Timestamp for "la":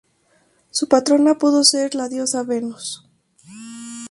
1.93-2.09